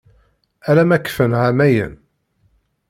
Ala 0.69 0.83
ma 0.89 0.97
kfan 0.99 1.31
εamayen. 1.39 1.93